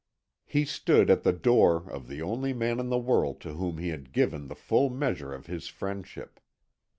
He 0.47 0.65
stood 0.65 1.11
at 1.11 1.21
the 1.21 1.31
door 1.31 1.87
of 1.87 2.07
the 2.07 2.23
only 2.23 2.53
man 2.53 2.79
in 2.79 2.89
the 2.89 2.97
world 2.97 3.39
to 3.41 3.53
whom 3.53 3.77
he 3.77 3.89
had 3.89 4.11
given 4.11 4.47
the 4.47 4.55
full 4.55 4.89
measure 4.89 5.31
of 5.31 5.45
his 5.45 5.67
friendship. 5.67 6.39